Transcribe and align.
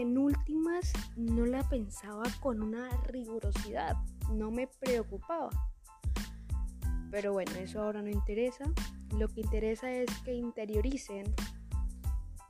en 0.00 0.18
últimas 0.18 0.92
no 1.16 1.46
la 1.46 1.68
pensaba 1.68 2.24
con 2.40 2.62
una 2.62 2.88
rigurosidad, 3.08 3.96
no 4.30 4.50
me 4.50 4.66
preocupaba. 4.66 5.50
Pero 7.10 7.32
bueno, 7.32 7.52
eso 7.56 7.82
ahora 7.82 8.00
no 8.02 8.08
interesa. 8.08 8.64
Lo 9.18 9.28
que 9.28 9.42
interesa 9.42 9.90
es 9.90 10.08
que 10.24 10.32
interioricen 10.32 11.34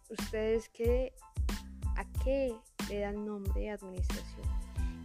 ustedes 0.09 0.69
que 0.69 1.15
a 1.97 2.05
qué 2.25 2.55
le 2.89 3.01
dan 3.01 3.25
nombre 3.25 3.71
administración. 3.71 4.47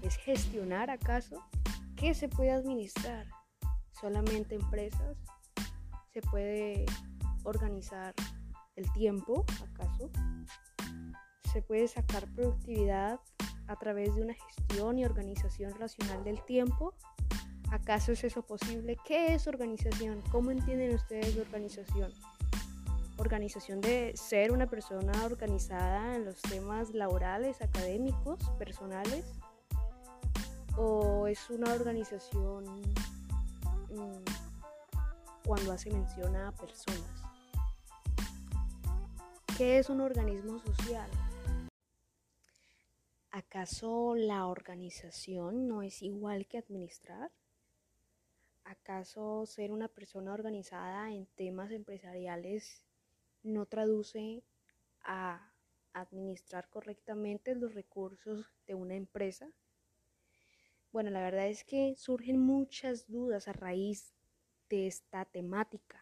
¿Es 0.01 0.15
gestionar 0.17 0.89
acaso? 0.89 1.43
¿Qué 1.95 2.13
se 2.13 2.29
puede 2.29 2.51
administrar? 2.51 3.25
¿Solamente 3.99 4.55
empresas? 4.55 5.17
¿Se 6.13 6.21
puede 6.21 6.85
organizar 7.43 8.13
el 8.75 8.91
tiempo 8.93 9.43
acaso? 9.73 10.11
¿Se 11.51 11.61
puede 11.61 11.87
sacar 11.87 12.27
productividad 12.35 13.19
a 13.67 13.75
través 13.77 14.15
de 14.15 14.21
una 14.21 14.33
gestión 14.33 14.99
y 14.99 15.05
organización 15.05 15.73
racional 15.79 16.23
del 16.23 16.43
tiempo? 16.43 16.93
¿Acaso 17.71 18.11
es 18.11 18.23
eso 18.23 18.41
posible? 18.43 18.97
¿Qué 19.05 19.33
es 19.33 19.47
organización? 19.47 20.21
¿Cómo 20.31 20.51
entienden 20.51 20.93
ustedes 20.93 21.37
organización? 21.37 22.13
Organización 23.17 23.81
de 23.81 24.13
ser 24.15 24.51
una 24.51 24.67
persona 24.67 25.11
organizada 25.25 26.15
en 26.15 26.25
los 26.25 26.41
temas 26.41 26.93
laborales, 26.93 27.61
académicos, 27.61 28.39
personales. 28.59 29.25
¿O 30.75 31.27
es 31.27 31.49
una 31.49 31.73
organización 31.73 32.65
mmm, 33.89 34.23
cuando 35.45 35.71
hace 35.71 35.89
mención 35.91 36.35
a 36.35 36.51
personas? 36.51 37.23
¿Qué 39.57 39.79
es 39.79 39.89
un 39.89 40.01
organismo 40.01 40.59
social? 40.59 41.09
¿Acaso 43.37 44.15
la 44.15 44.47
organización 44.47 45.67
no 45.67 45.83
es 45.83 46.01
igual 46.01 46.47
que 46.47 46.57
administrar? 46.57 47.31
¿Acaso 48.63 49.45
ser 49.45 49.71
una 49.71 49.89
persona 49.89 50.33
organizada 50.33 51.13
en 51.13 51.27
temas 51.35 51.69
empresariales 51.69 52.83
no 53.43 53.67
traduce 53.67 54.43
a 55.01 55.53
administrar 55.93 56.67
correctamente 56.69 57.53
los 57.53 57.75
recursos 57.75 58.51
de 58.65 58.73
una 58.73 58.95
empresa? 58.95 59.51
Bueno, 60.91 61.11
la 61.11 61.21
verdad 61.21 61.47
es 61.47 61.63
que 61.63 61.93
surgen 61.95 62.39
muchas 62.39 63.07
dudas 63.07 63.47
a 63.47 63.53
raíz 63.53 64.15
de 64.67 64.87
esta 64.87 65.25
temática. 65.25 66.01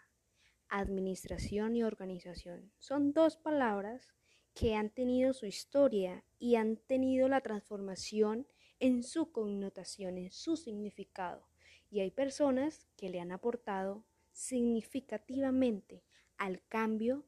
Administración 0.69 1.75
y 1.75 1.83
organización 1.83 2.71
son 2.79 3.11
dos 3.11 3.35
palabras 3.35 4.15
que 4.55 4.73
han 4.73 4.89
tenido 4.89 5.33
su 5.33 5.45
historia 5.45 6.23
y 6.39 6.55
han 6.55 6.77
tenido 6.77 7.27
la 7.27 7.41
transformación 7.41 8.47
en 8.79 9.03
su 9.03 9.31
connotación, 9.31 10.17
en 10.17 10.31
su 10.31 10.55
significado. 10.55 11.45
Y 11.91 11.99
hay 11.99 12.09
personas 12.09 12.87
que 12.95 13.09
le 13.09 13.19
han 13.19 13.33
aportado 13.33 14.05
significativamente 14.31 16.03
al 16.37 16.65
cambio, 16.67 17.25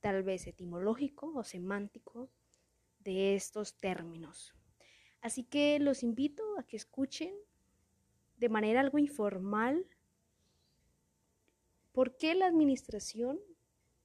tal 0.00 0.24
vez 0.24 0.46
etimológico 0.48 1.32
o 1.34 1.44
semántico, 1.44 2.28
de 2.98 3.36
estos 3.36 3.78
términos. 3.78 4.52
Así 5.20 5.44
que 5.44 5.78
los 5.78 6.02
invito 6.02 6.42
a 6.58 6.64
que 6.64 6.76
escuchen 6.76 7.34
de 8.36 8.48
manera 8.48 8.80
algo 8.80 8.98
informal 8.98 9.86
por 11.92 12.16
qué 12.16 12.34
la 12.34 12.46
administración 12.46 13.38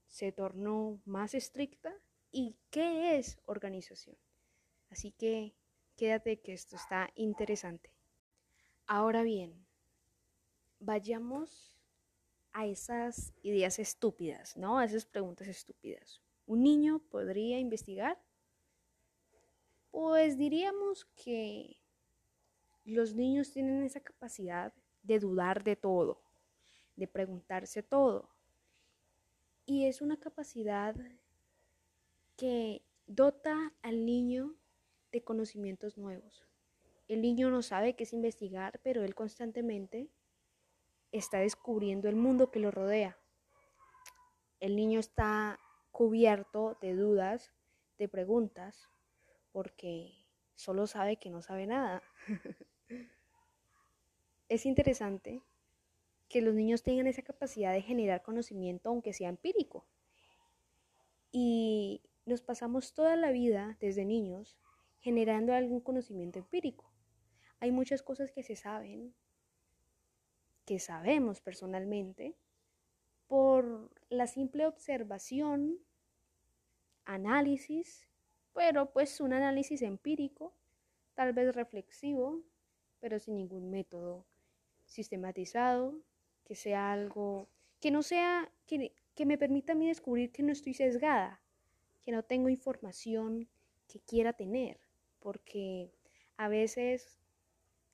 se 0.08 0.32
tornó 0.32 1.02
más 1.06 1.34
estricta 1.34 1.96
y 2.32 2.56
qué 2.70 3.18
es 3.18 3.40
organización. 3.46 4.18
Así 4.90 5.12
que 5.12 5.56
quédate 5.96 6.40
que 6.42 6.54
esto 6.54 6.76
está 6.76 7.10
interesante. 7.16 7.92
Ahora 8.88 9.24
bien, 9.24 9.66
vayamos 10.80 11.78
a 12.54 12.66
esas 12.66 13.34
ideas 13.44 13.80
estúpidas, 13.80 14.58
¿no? 14.58 14.80
A 14.80 14.86
esas 14.86 15.06
preguntas 15.06 15.48
estúpidas. 15.48 16.22
¿Un 16.46 16.64
niño 16.64 17.00
podría 17.00 17.60
investigar? 17.60 18.20
Pues 19.92 20.38
diríamos 20.38 21.06
que 21.16 21.80
los 22.86 23.14
niños 23.14 23.52
tienen 23.52 23.84
esa 23.84 24.00
capacidad 24.00 24.74
de 25.04 25.20
dudar 25.20 25.64
de 25.64 25.76
todo, 25.76 26.22
de 26.96 27.08
preguntarse 27.08 27.84
todo. 27.84 28.30
Y 29.66 29.86
es 29.86 30.02
una 30.02 30.20
capacidad 30.20 30.96
que 32.40 32.86
dota 33.06 33.74
al 33.82 34.06
niño 34.06 34.56
de 35.12 35.22
conocimientos 35.22 35.98
nuevos. 35.98 36.48
El 37.10 37.22
niño 37.22 37.50
no 37.50 37.62
sabe 37.62 37.98
qué 37.98 38.04
es 38.06 38.14
investigar, 38.14 38.80
pero 38.82 39.04
él 39.04 39.14
constantemente 39.14 40.10
está 41.12 41.40
descubriendo 41.40 42.08
el 42.08 42.16
mundo 42.16 42.50
que 42.50 42.60
lo 42.60 42.72
rodea. 42.72 43.18
El 44.62 44.78
niño 44.78 45.02
está 45.02 45.60
cubierto 45.92 46.78
de 46.82 46.96
dudas, 46.96 47.52
de 47.98 48.08
preguntas, 48.08 48.88
porque 49.52 50.26
solo 50.56 50.88
sabe 50.88 51.18
que 51.18 51.30
no 51.30 51.42
sabe 51.42 51.68
nada. 51.68 52.02
es 54.48 54.66
interesante 54.66 55.44
que 56.30 56.42
los 56.42 56.54
niños 56.54 56.84
tengan 56.84 57.08
esa 57.08 57.22
capacidad 57.22 57.74
de 57.74 57.82
generar 57.82 58.22
conocimiento, 58.22 58.88
aunque 58.88 59.12
sea 59.12 59.28
empírico. 59.28 59.86
Y 61.32 62.02
nos 62.26 62.42
pasamos 62.42 62.94
toda 62.94 63.16
la 63.16 63.32
vida 63.32 63.78
desde 63.80 64.06
niños 64.06 64.58
generando 65.00 65.54
algún 65.54 65.82
conocimiento 65.82 66.40
empírico. 66.40 66.92
Hay 67.60 67.72
muchas 67.72 68.04
cosas 68.04 68.32
que 68.32 68.44
se 68.44 68.56
saben, 68.56 69.14
que 70.66 70.80
sabemos 70.80 71.42
personalmente, 71.42 72.36
por 73.28 73.92
la 74.10 74.28
simple 74.28 74.66
observación, 74.66 75.80
análisis, 77.06 78.08
pero 78.54 78.92
pues 78.92 79.20
un 79.22 79.34
análisis 79.34 79.82
empírico, 79.82 80.54
tal 81.14 81.34
vez 81.34 81.56
reflexivo, 81.56 82.44
pero 83.00 83.20
sin 83.20 83.36
ningún 83.36 83.70
método 83.70 84.26
sistematizado, 84.86 85.96
que 86.44 86.56
sea 86.56 86.92
algo, 86.92 87.48
que 87.80 87.92
no 87.92 88.02
sea, 88.02 88.52
que, 88.66 88.94
que 89.16 89.26
me 89.26 89.38
permita 89.38 89.74
a 89.74 89.76
mí 89.76 89.88
descubrir 89.88 90.32
que 90.32 90.44
no 90.44 90.52
estoy 90.52 90.74
sesgada, 90.74 91.42
que 92.04 92.12
no 92.12 92.24
tengo 92.24 92.50
información 92.50 93.48
que 93.88 94.00
quiera 94.00 94.34
tener, 94.34 94.80
porque 95.20 95.92
a 96.38 96.48
veces 96.48 97.20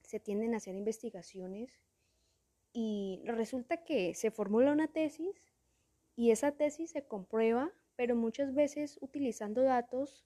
se 0.04 0.20
tienden 0.20 0.54
a 0.54 0.58
hacer 0.58 0.76
investigaciones 0.76 1.82
y 2.74 3.22
resulta 3.26 3.84
que 3.84 4.14
se 4.14 4.32
formula 4.32 4.72
una 4.72 4.88
tesis 4.88 5.42
y 6.16 6.32
esa 6.32 6.52
tesis 6.52 6.92
se 6.92 7.06
comprueba, 7.06 7.72
pero 7.96 8.16
muchas 8.16 8.54
veces 8.54 8.98
utilizando 9.02 9.62
datos 9.64 10.26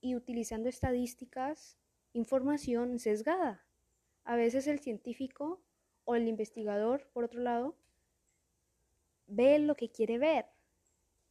y 0.00 0.14
utilizando 0.14 0.68
estadísticas, 0.68 1.78
información 2.12 2.98
sesgada. 2.98 3.64
A 4.24 4.36
veces 4.36 4.66
el 4.66 4.80
científico 4.80 5.62
o 6.04 6.14
el 6.14 6.28
investigador, 6.28 7.08
por 7.12 7.24
otro 7.24 7.40
lado, 7.40 7.76
ve 9.26 9.58
lo 9.58 9.76
que 9.76 9.90
quiere 9.90 10.18
ver, 10.18 10.46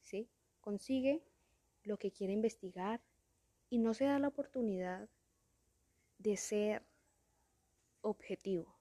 ¿sí? 0.02 0.30
Consigue 0.70 1.24
lo 1.84 1.98
que 1.98 2.12
quiere 2.12 2.32
investigar 2.32 3.02
y 3.72 3.80
no 3.80 3.96
se 3.96 4.06
da 4.06 4.20
la 4.20 4.28
oportunidad 4.28 5.10
de 6.20 6.38
ser 6.38 6.84
objetivo. 8.02 8.78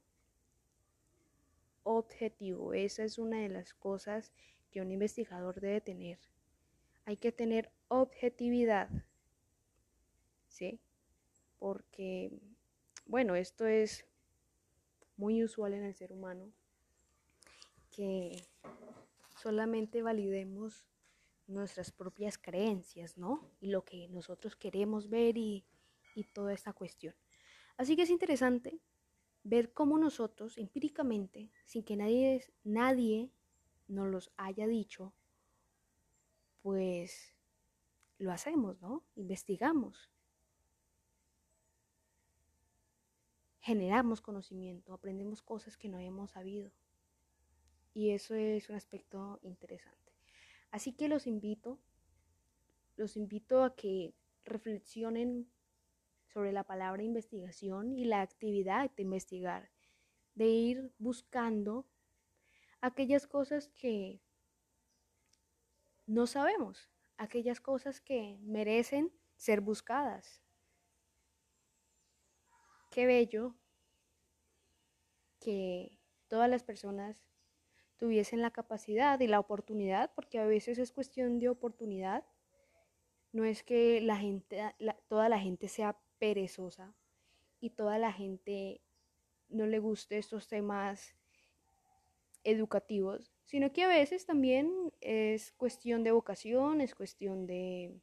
Objetivo, 1.84 2.74
esa 2.74 3.04
es 3.04 3.16
una 3.16 3.38
de 3.38 3.48
las 3.48 3.72
cosas 3.72 4.34
que 4.70 4.82
un 4.82 4.92
investigador 4.92 5.62
debe 5.62 5.80
tener. 5.80 6.18
Hay 7.06 7.16
que 7.16 7.32
tener 7.32 7.70
objetividad, 7.88 8.90
¿sí? 10.46 10.78
Porque, 11.58 12.30
bueno, 13.06 13.34
esto 13.34 13.66
es 13.66 14.04
muy 15.16 15.42
usual 15.42 15.72
en 15.72 15.84
el 15.84 15.94
ser 15.94 16.12
humano, 16.12 16.52
que 17.90 18.44
solamente 19.40 20.02
validemos 20.02 20.84
nuestras 21.48 21.90
propias 21.90 22.38
creencias, 22.38 23.16
¿no? 23.16 23.50
Y 23.60 23.68
lo 23.68 23.84
que 23.84 24.08
nosotros 24.08 24.54
queremos 24.54 25.08
ver 25.08 25.36
y, 25.36 25.64
y 26.14 26.24
toda 26.24 26.52
esta 26.52 26.72
cuestión. 26.72 27.14
Así 27.76 27.96
que 27.96 28.02
es 28.02 28.10
interesante 28.10 28.80
ver 29.44 29.72
cómo 29.72 29.98
nosotros 29.98 30.58
empíricamente, 30.58 31.50
sin 31.64 31.82
que 31.82 31.96
nadie, 31.96 32.44
nadie 32.64 33.32
nos 33.86 34.08
los 34.08 34.30
haya 34.36 34.66
dicho, 34.66 35.14
pues 36.60 37.34
lo 38.18 38.32
hacemos, 38.32 38.80
¿no? 38.80 39.04
Investigamos. 39.14 40.10
Generamos 43.60 44.20
conocimiento, 44.20 44.92
aprendemos 44.92 45.42
cosas 45.42 45.76
que 45.76 45.88
no 45.88 45.98
habíamos 45.98 46.32
sabido. 46.32 46.72
Y 47.94 48.10
eso 48.10 48.34
es 48.34 48.68
un 48.68 48.76
aspecto 48.76 49.38
interesante. 49.42 50.07
Así 50.70 50.92
que 50.92 51.08
los 51.08 51.26
invito, 51.26 51.78
los 52.96 53.16
invito 53.16 53.62
a 53.62 53.74
que 53.74 54.14
reflexionen 54.44 55.50
sobre 56.26 56.52
la 56.52 56.64
palabra 56.64 57.02
investigación 57.02 57.92
y 57.92 58.04
la 58.04 58.20
actividad 58.20 58.90
de 58.90 59.02
investigar, 59.02 59.70
de 60.34 60.46
ir 60.46 60.92
buscando 60.98 61.86
aquellas 62.80 63.26
cosas 63.26 63.68
que 63.68 64.20
no 66.06 66.26
sabemos, 66.26 66.90
aquellas 67.16 67.60
cosas 67.60 68.00
que 68.00 68.38
merecen 68.42 69.12
ser 69.36 69.60
buscadas. 69.60 70.42
Qué 72.90 73.06
bello 73.06 73.54
que 75.40 75.98
todas 76.28 76.48
las 76.48 76.62
personas 76.62 77.22
tuviesen 77.98 78.40
la 78.40 78.50
capacidad 78.50 79.20
y 79.20 79.26
la 79.26 79.40
oportunidad, 79.40 80.12
porque 80.14 80.38
a 80.38 80.46
veces 80.46 80.78
es 80.78 80.92
cuestión 80.92 81.38
de 81.38 81.48
oportunidad. 81.48 82.24
No 83.32 83.44
es 83.44 83.62
que 83.62 84.00
la 84.00 84.16
gente, 84.16 84.62
toda 85.08 85.28
la 85.28 85.38
gente 85.38 85.68
sea 85.68 85.98
perezosa 86.18 86.94
y 87.60 87.70
toda 87.70 87.98
la 87.98 88.12
gente 88.12 88.80
no 89.48 89.66
le 89.66 89.78
guste 89.78 90.18
estos 90.18 90.46
temas 90.48 91.14
educativos, 92.44 93.32
sino 93.44 93.72
que 93.72 93.82
a 93.82 93.88
veces 93.88 94.24
también 94.24 94.92
es 95.00 95.52
cuestión 95.52 96.04
de 96.04 96.12
vocación, 96.12 96.80
es 96.80 96.94
cuestión 96.94 97.46
de, 97.46 98.00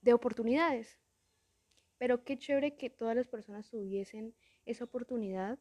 de 0.00 0.12
oportunidades. 0.12 0.98
Pero 1.98 2.24
qué 2.24 2.36
chévere 2.36 2.76
que 2.76 2.90
todas 2.90 3.14
las 3.14 3.28
personas 3.28 3.70
tuviesen 3.70 4.34
esa 4.66 4.84
oportunidad 4.84 5.58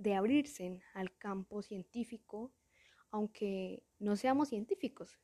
de 0.00 0.14
abrirse 0.14 0.80
al 0.94 1.14
campo 1.18 1.60
científico, 1.62 2.50
aunque 3.10 3.84
no 3.98 4.16
seamos 4.16 4.48
científicos. 4.48 5.20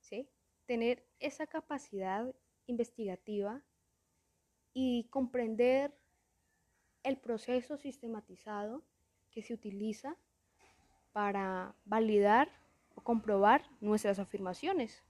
¿Sí? 0.00 0.28
Tener 0.66 1.06
esa 1.20 1.46
capacidad 1.46 2.34
investigativa 2.66 3.64
y 4.74 5.08
comprender 5.08 5.98
el 7.02 7.16
proceso 7.16 7.78
sistematizado 7.78 8.84
que 9.30 9.42
se 9.42 9.54
utiliza 9.54 10.18
para 11.12 11.74
validar 11.86 12.50
o 12.94 13.00
comprobar 13.02 13.64
nuestras 13.80 14.18
afirmaciones. 14.18 15.02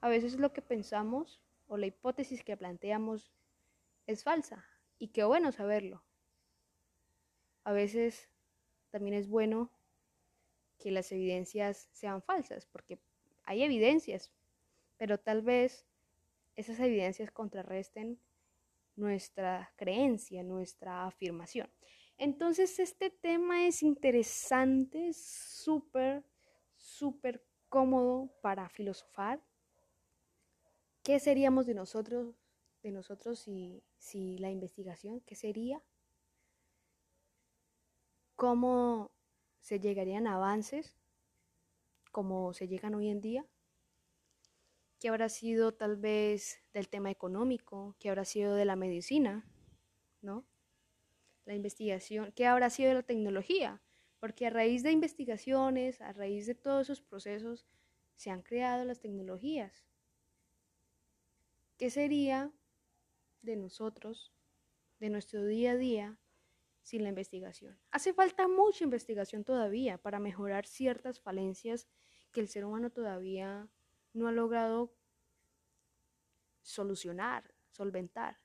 A 0.00 0.08
veces 0.08 0.36
lo 0.36 0.52
que 0.52 0.62
pensamos 0.62 1.40
o 1.68 1.76
la 1.76 1.86
hipótesis 1.86 2.42
que 2.42 2.56
planteamos 2.56 3.32
es 4.06 4.24
falsa 4.24 4.64
y 4.98 5.08
qué 5.08 5.22
bueno 5.22 5.52
saberlo. 5.52 6.02
A 7.68 7.72
veces 7.72 8.30
también 8.88 9.14
es 9.14 9.28
bueno 9.28 9.70
que 10.78 10.90
las 10.90 11.12
evidencias 11.12 11.90
sean 11.92 12.22
falsas 12.22 12.64
porque 12.64 12.98
hay 13.44 13.62
evidencias, 13.62 14.32
pero 14.96 15.18
tal 15.18 15.42
vez 15.42 15.86
esas 16.56 16.80
evidencias 16.80 17.30
contrarresten 17.30 18.18
nuestra 18.96 19.70
creencia, 19.76 20.42
nuestra 20.42 21.04
afirmación. 21.06 21.70
Entonces 22.16 22.78
este 22.78 23.10
tema 23.10 23.66
es 23.66 23.82
interesante, 23.82 25.12
súper, 25.12 26.24
súper 26.74 27.44
cómodo 27.68 28.32
para 28.40 28.70
filosofar. 28.70 29.44
¿Qué 31.02 31.20
seríamos 31.20 31.66
de 31.66 31.74
nosotros, 31.74 32.34
de 32.82 32.92
nosotros 32.92 33.40
si, 33.40 33.84
si 33.98 34.38
la 34.38 34.50
investigación, 34.50 35.20
qué 35.20 35.34
sería? 35.34 35.84
¿Cómo 38.38 39.10
se 39.58 39.80
llegarían 39.80 40.28
a 40.28 40.36
avances 40.36 40.96
como 42.12 42.54
se 42.54 42.68
llegan 42.68 42.94
hoy 42.94 43.08
en 43.08 43.20
día? 43.20 43.44
¿Qué 45.00 45.08
habrá 45.08 45.28
sido 45.28 45.74
tal 45.74 45.96
vez 45.96 46.62
del 46.72 46.88
tema 46.88 47.10
económico? 47.10 47.96
¿Qué 47.98 48.10
habrá 48.10 48.24
sido 48.24 48.54
de 48.54 48.64
la 48.64 48.76
medicina? 48.76 49.44
¿No? 50.22 50.46
La 51.46 51.54
investigación, 51.56 52.30
¿qué 52.30 52.46
habrá 52.46 52.70
sido 52.70 52.90
de 52.90 52.94
la 52.94 53.02
tecnología? 53.02 53.82
Porque 54.20 54.46
a 54.46 54.50
raíz 54.50 54.84
de 54.84 54.92
investigaciones, 54.92 56.00
a 56.00 56.12
raíz 56.12 56.46
de 56.46 56.54
todos 56.54 56.82
esos 56.82 57.00
procesos, 57.00 57.66
se 58.14 58.30
han 58.30 58.42
creado 58.42 58.84
las 58.84 59.00
tecnologías. 59.00 59.84
¿Qué 61.76 61.90
sería 61.90 62.52
de 63.42 63.56
nosotros, 63.56 64.32
de 65.00 65.10
nuestro 65.10 65.44
día 65.44 65.72
a 65.72 65.76
día, 65.76 66.20
sin 66.88 67.02
la 67.02 67.10
investigación? 67.10 67.78
Hace 67.90 68.14
falta 68.14 68.48
mucha 68.48 68.82
investigación 68.82 69.44
todavía 69.44 69.98
para 69.98 70.18
mejorar 70.18 70.66
ciertas 70.66 71.20
falencias 71.20 71.86
que 72.32 72.40
el 72.40 72.48
ser 72.48 72.64
humano 72.64 72.88
todavía 72.90 73.68
no 74.14 74.26
ha 74.26 74.32
logrado 74.32 74.96
solucionar, 76.62 77.54
solventar. 77.68 78.38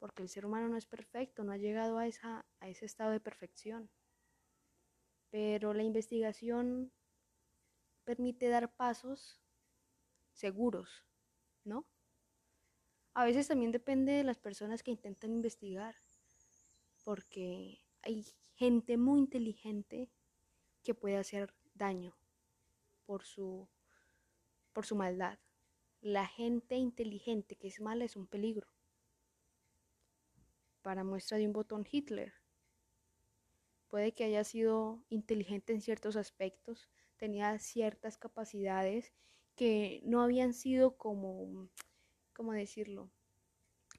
Porque 0.00 0.22
el 0.22 0.28
ser 0.28 0.44
humano 0.44 0.68
no 0.68 0.76
es 0.76 0.86
perfecto, 0.86 1.44
no 1.44 1.52
ha 1.52 1.56
llegado 1.56 1.98
a, 1.98 2.08
esa, 2.08 2.46
a 2.58 2.68
ese 2.68 2.84
estado 2.84 3.12
de 3.12 3.20
perfección. 3.20 3.88
Pero 5.30 5.72
la 5.72 5.84
investigación 5.84 6.92
permite 8.02 8.48
dar 8.48 8.74
pasos 8.74 9.40
seguros, 10.32 11.06
¿no? 11.62 11.86
A 13.14 13.24
veces 13.24 13.46
también 13.46 13.70
depende 13.70 14.10
de 14.10 14.24
las 14.24 14.38
personas 14.38 14.82
que 14.82 14.90
intentan 14.90 15.32
investigar, 15.32 16.03
porque 17.04 17.82
hay 18.02 18.26
gente 18.54 18.96
muy 18.96 19.20
inteligente 19.20 20.10
que 20.82 20.94
puede 20.94 21.16
hacer 21.16 21.54
daño 21.74 22.16
por 23.06 23.24
su 23.24 23.68
por 24.72 24.84
su 24.84 24.96
maldad. 24.96 25.38
La 26.00 26.26
gente 26.26 26.76
inteligente 26.76 27.56
que 27.56 27.68
es 27.68 27.80
mala 27.80 28.04
es 28.04 28.16
un 28.16 28.26
peligro. 28.26 28.66
Para 30.82 31.04
muestra 31.04 31.38
de 31.38 31.46
un 31.46 31.52
botón 31.52 31.86
Hitler. 31.90 32.34
Puede 33.88 34.12
que 34.12 34.24
haya 34.24 34.42
sido 34.42 35.04
inteligente 35.08 35.72
en 35.72 35.80
ciertos 35.80 36.16
aspectos, 36.16 36.90
tenía 37.16 37.58
ciertas 37.60 38.18
capacidades 38.18 39.12
que 39.54 40.02
no 40.04 40.20
habían 40.20 40.52
sido 40.52 40.96
como, 40.96 41.70
¿cómo 42.34 42.52
decirlo? 42.52 43.12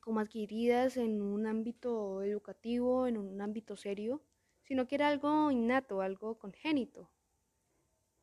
Como 0.05 0.21
adquiridas 0.21 0.95
en 0.95 1.21
un 1.21 1.45
ámbito 1.47 2.23
educativo, 2.23 3.07
en 3.07 3.17
un 3.17 3.41
ámbito 3.41 3.75
serio, 3.75 4.23
sino 4.61 4.87
que 4.87 4.95
era 4.95 5.09
algo 5.09 5.51
innato, 5.51 5.99
algo 5.99 6.39
congénito, 6.39 7.11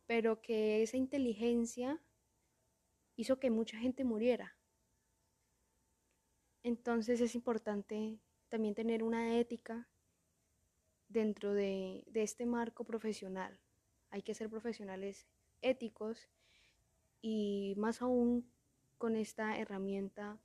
pero 0.06 0.40
que 0.40 0.82
esa 0.82 0.96
inteligencia 0.96 2.00
hizo 3.16 3.38
que 3.38 3.50
mucha 3.50 3.78
gente 3.78 4.04
muriera. 4.04 4.56
Entonces 6.62 7.20
es 7.20 7.34
importante 7.34 8.20
también 8.48 8.74
tener 8.74 9.02
una 9.02 9.36
ética 9.38 9.88
dentro 11.08 11.52
de, 11.52 12.04
este 12.14 12.46
marco 12.46 12.84
profesional. 12.84 13.60
Hay 14.10 14.22
que 14.22 14.34
ser 14.34 14.48
profesionales 14.48 15.26
éticos 15.60 16.28
y 17.20 17.74
más 17.76 18.02
aún 18.02 18.50
con 18.98 19.16
esta 19.16 19.58
herramienta 19.58 20.38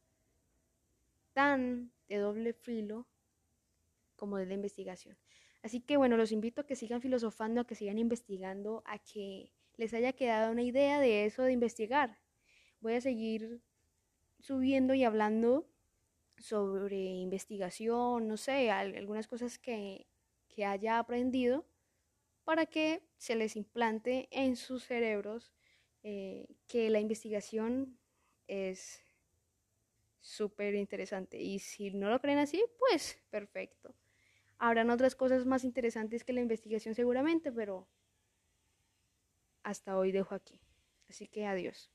tan 1.38 1.92
de 2.08 2.18
doble 2.18 2.54
filo 2.54 3.08
como 4.16 4.38
de 4.38 4.48
la 4.48 4.56
investigación. 4.56 5.18
Así 5.62 5.82
que 5.82 5.98
bueno, 5.98 6.18
los 6.18 6.32
invito 6.32 6.62
a 6.62 6.66
que 6.66 6.76
sigan 6.76 7.02
filosofando, 7.02 7.62
a 7.62 7.68
que 7.68 7.76
sigan 7.76 8.00
investigando, 8.00 8.82
a 8.86 8.98
que 8.98 9.52
les 9.76 9.94
haya 9.94 10.14
quedado 10.14 10.52
una 10.52 10.64
idea 10.64 11.00
de 11.00 11.26
eso 11.26 11.44
de 11.44 11.52
investigar 11.52 12.18
voy 12.80 12.94
a 12.94 13.02
seguir 13.02 13.62
subiendo 14.40 14.94
y 14.94 15.04
hablando 15.04 15.68
sobre 16.38 16.98
investigación, 16.98 18.28
no 18.28 18.38
sé, 18.38 18.70
algunas 18.72 19.28
cosas 19.28 19.58
que, 19.58 20.08
haya 20.66 20.98
aprendido 20.98 21.68
para 22.44 22.66
que 22.66 23.04
se 23.18 23.36
les 23.36 23.56
implante 23.56 24.28
en 24.32 24.56
sus 24.56 24.84
cerebros 24.84 25.54
eh, 26.02 26.48
que 26.68 26.90
la 26.90 27.00
investigación 27.00 28.00
es 28.48 29.00
súper 30.20 30.76
interesante. 30.76 31.38
Y 31.38 31.60
si 31.60 31.92
no 31.92 32.10
lo 32.10 32.20
creen 32.20 32.40
así, 32.40 32.64
pues 32.80 33.20
perfecto. 33.30 33.96
Habrán 34.58 34.90
otras 34.90 35.16
cosas 35.16 35.46
más 35.46 35.64
interesantes 35.64 36.24
que 36.24 36.34
la 36.34 36.42
investigación 36.42 36.96
seguramente, 36.96 37.52
pero 37.52 37.88
hasta 39.64 39.98
hoy 39.98 40.12
dejo 40.12 40.34
aquí. 40.34 40.60
Así 41.10 41.28
que 41.28 41.46
adiós. 41.46 41.92